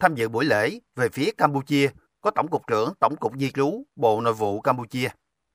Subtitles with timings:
[0.00, 3.82] Tham dự buổi lễ về phía Campuchia có Tổng cục trưởng Tổng cục Di trú
[3.96, 5.08] Bộ Nội vụ Campuchia,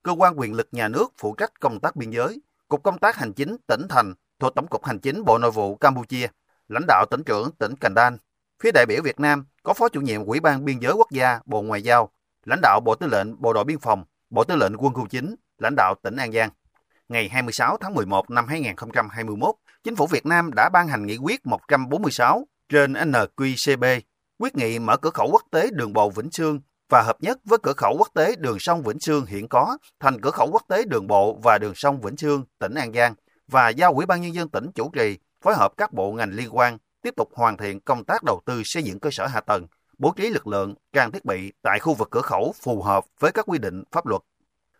[0.04, 3.16] cơ quan quyền lực nhà nước phụ trách công tác biên giới, Cục Công tác
[3.16, 6.28] Hành chính tỉnh thành thuộc Tổng cục Hành chính Bộ Nội vụ Campuchia,
[6.68, 8.18] lãnh đạo tỉnh trưởng tỉnh Cần Đan.
[8.64, 11.40] Phía đại biểu Việt Nam có Phó chủ nhiệm Ủy ban Biên giới Quốc gia
[11.46, 12.10] Bộ Ngoại giao,
[12.46, 15.36] lãnh đạo Bộ Tư lệnh Bộ đội Biên phòng, Bộ Tư lệnh Quân khu 9,
[15.58, 16.50] lãnh đạo tỉnh An Giang.
[17.10, 21.46] Ngày 26 tháng 11 năm 2021, Chính phủ Việt Nam đã ban hành nghị quyết
[21.46, 24.02] 146 trên NQCB
[24.38, 27.60] quyết nghị mở cửa khẩu quốc tế đường bộ Vĩnh Sương và hợp nhất với
[27.64, 30.84] cửa khẩu quốc tế đường sông Vĩnh Sương hiện có thành cửa khẩu quốc tế
[30.84, 33.14] đường bộ và đường sông Vĩnh Sương, tỉnh An Giang
[33.48, 36.56] và giao Ủy ban Nhân dân tỉnh chủ trì phối hợp các bộ ngành liên
[36.56, 39.68] quan tiếp tục hoàn thiện công tác đầu tư xây dựng cơ sở hạ tầng,
[39.98, 43.32] bố trí lực lượng, trang thiết bị tại khu vực cửa khẩu phù hợp với
[43.32, 44.22] các quy định pháp luật.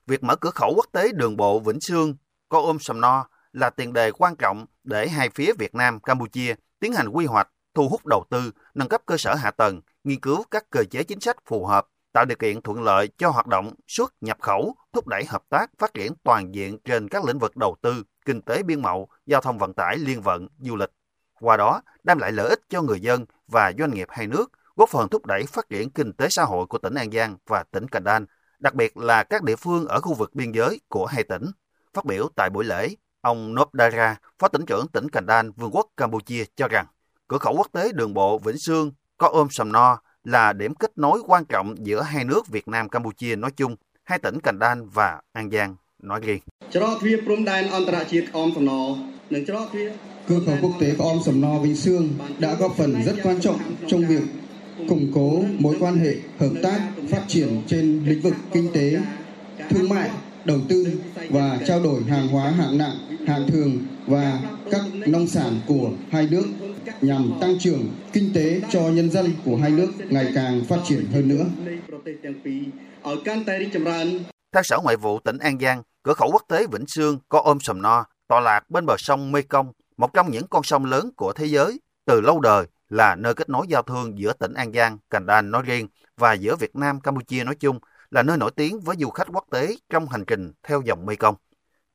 [0.08, 2.16] Việc mở cửa khẩu quốc tế đường bộ Vĩnh Sương
[2.50, 6.56] có ôm sầm no là tiền đề quan trọng để hai phía Việt Nam, Campuchia
[6.80, 10.20] tiến hành quy hoạch, thu hút đầu tư, nâng cấp cơ sở hạ tầng, nghiên
[10.20, 13.48] cứu các cơ chế chính sách phù hợp, tạo điều kiện thuận lợi cho hoạt
[13.48, 17.40] động xuất nhập khẩu, thúc đẩy hợp tác phát triển toàn diện trên các lĩnh
[17.40, 20.92] vực đầu tư, kinh tế biên mậu, giao thông vận tải liên vận, du lịch.
[21.40, 24.90] Qua đó, đem lại lợi ích cho người dân và doanh nghiệp hai nước, góp
[24.90, 27.88] phần thúc đẩy phát triển kinh tế xã hội của tỉnh An Giang và tỉnh
[27.88, 28.26] Cần Đan,
[28.60, 31.46] đặc biệt là các địa phương ở khu vực biên giới của hai tỉnh.
[31.94, 32.90] Phát biểu tại buổi lễ,
[33.22, 36.86] ông Nopdara, Phó tỉnh trưởng tỉnh Cần Đan, Vương quốc Campuchia cho rằng,
[37.34, 40.98] cửa khẩu quốc tế đường bộ Vĩnh Sương có ôm sầm no là điểm kết
[40.98, 44.90] nối quan trọng giữa hai nước Việt Nam Campuchia nói chung, hai tỉnh Cành Đan
[44.90, 46.40] và An Giang nói riêng.
[50.28, 53.42] Cửa khẩu quốc tế có om sầm no Vĩnh Sương đã góp phần rất quan
[53.42, 54.24] trọng trong việc
[54.90, 56.80] củng cố mối quan hệ hợp tác
[57.12, 59.02] phát triển trên lĩnh vực kinh tế,
[59.70, 60.10] thương mại,
[60.46, 62.96] đầu tư và trao đổi hàng hóa hạng nặng,
[63.28, 63.78] hạng thường
[64.08, 64.40] và
[64.72, 66.46] các nông sản của hai nước
[67.02, 71.06] nhằm tăng trưởng kinh tế cho nhân dân của hai nước ngày càng phát triển
[71.12, 71.46] hơn nữa.
[74.52, 77.60] Theo Sở Ngoại vụ tỉnh An Giang, cửa khẩu quốc tế Vĩnh Sương có ôm
[77.60, 81.34] sầm no, tọa lạc bên bờ sông Mekong, một trong những con sông lớn của
[81.34, 84.98] thế giới, từ lâu đời là nơi kết nối giao thương giữa tỉnh An Giang,
[85.10, 87.80] Cành Đan nói riêng và giữa Việt Nam, Campuchia nói chung,
[88.14, 91.36] là nơi nổi tiếng với du khách quốc tế trong hành trình theo dòng Mekong.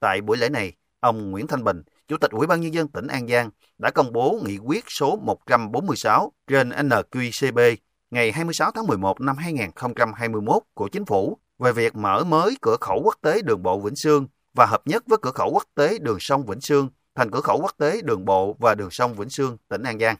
[0.01, 3.06] Tại buổi lễ này, ông Nguyễn Thanh Bình, Chủ tịch Ủy ban Nhân dân tỉnh
[3.06, 7.77] An Giang đã công bố nghị quyết số 146 trên NQCB
[8.11, 13.01] ngày 26 tháng 11 năm 2021 của Chính phủ về việc mở mới cửa khẩu
[13.05, 16.21] quốc tế đường bộ Vĩnh Sương và hợp nhất với cửa khẩu quốc tế đường
[16.21, 19.57] sông Vĩnh Sương thành cửa khẩu quốc tế đường bộ và đường sông Vĩnh Sương,
[19.69, 20.17] tỉnh An Giang.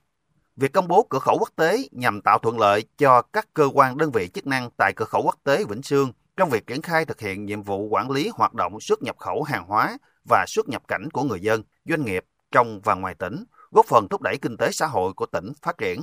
[0.59, 3.99] Việc công bố cửa khẩu quốc tế nhằm tạo thuận lợi cho các cơ quan
[3.99, 7.05] đơn vị chức năng tại cửa khẩu quốc tế Vĩnh Sương trong việc triển khai
[7.05, 9.99] thực hiện nhiệm vụ quản lý hoạt động xuất nhập khẩu hàng hóa
[10.29, 14.09] và xuất nhập cảnh của người dân, doanh nghiệp trong và ngoài tỉnh, góp phần
[14.09, 16.01] thúc đẩy kinh tế xã hội của tỉnh phát triển.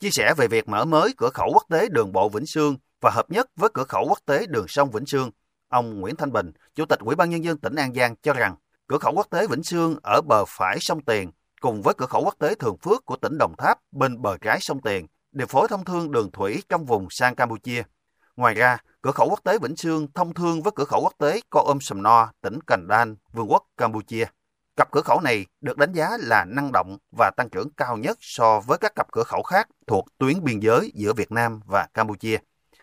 [0.00, 3.10] Chia sẻ về việc mở mới cửa khẩu quốc tế đường bộ Vĩnh Sương và
[3.10, 5.30] hợp nhất với cửa khẩu quốc tế đường sông Vĩnh Sương,
[5.68, 8.54] ông Nguyễn Thanh Bình, Chủ tịch Ủy ban Nhân dân tỉnh An Giang cho rằng
[8.86, 12.24] cửa khẩu quốc tế Vĩnh Sương ở bờ phải sông Tiền cùng với cửa khẩu
[12.24, 15.68] quốc tế Thường Phước của tỉnh Đồng Tháp bên bờ trái sông Tiền, để phối
[15.68, 17.82] thông thương đường thủy trong vùng sang Campuchia.
[18.36, 21.40] Ngoài ra, cửa khẩu quốc tế Vĩnh Sương thông thương với cửa khẩu quốc tế
[21.50, 24.24] Co Om Sầm No, tỉnh Cần Đan, Vương quốc Campuchia.
[24.76, 28.18] Cặp cửa khẩu này được đánh giá là năng động và tăng trưởng cao nhất
[28.20, 31.86] so với các cặp cửa khẩu khác thuộc tuyến biên giới giữa Việt Nam và
[31.94, 32.38] Campuchia.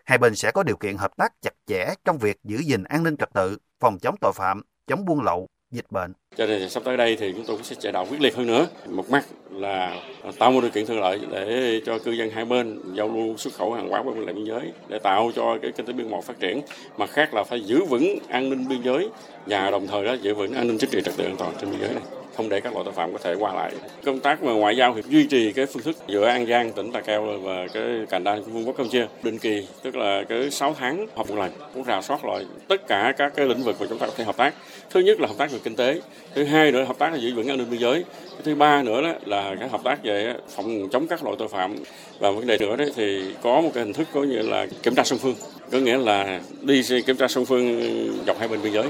[0.06, 3.04] Hai bên sẽ có điều kiện hợp tác chặt chẽ trong việc giữ gìn an
[3.04, 6.14] ninh trật tự, phòng chống tội phạm, chống buôn lậu, dịch bệnh.
[6.38, 8.48] Cho nên sắp tới đây thì chúng tôi cũng sẽ chỉ đạo quyết liệt hơn
[8.48, 8.68] nữa.
[8.90, 10.02] Một mặt là
[10.40, 13.54] tạo một điều kiện thuận lợi để cho cư dân hai bên giao lưu xuất
[13.54, 16.40] khẩu hàng hóa qua biên giới, để tạo cho cái kinh tế biên mậu phát
[16.40, 16.62] triển.
[16.98, 19.10] Mặt khác là phải giữ vững an ninh biên giới,
[19.46, 21.72] và đồng thời đó giữ vững an ninh chính trị trật tự an toàn trên
[21.72, 22.04] biên giới này
[22.38, 23.72] không để các loại tội phạm có thể qua lại.
[24.06, 26.92] Công tác mà ngoại giao thì duy trì cái phương thức giữa An Giang, tỉnh
[26.92, 30.52] Tà Keo và cái Cành Đan của Vương quốc Campuchia định kỳ, tức là cái
[30.52, 33.76] 6 tháng họp một lần, cũng rà soát lại tất cả các cái lĩnh vực
[33.80, 34.54] mà chúng ta có thể hợp tác.
[34.90, 36.02] Thứ nhất là hợp tác về kinh tế,
[36.36, 38.04] thứ hai nữa là hợp tác là giữ vững an ninh biên giới,
[38.44, 41.76] thứ ba nữa đó là cái hợp tác về phòng chống các loại tội phạm
[42.20, 44.96] và vấn đề nữa đấy thì có một cái hình thức có như là kiểm
[44.96, 45.36] tra song phương
[45.72, 47.82] có nghĩa là đi kiểm tra song phương
[48.28, 48.86] dọc hai bên biên giới